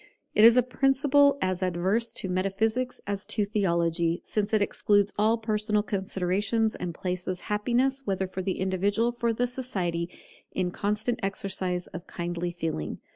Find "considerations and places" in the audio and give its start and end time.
5.83-7.41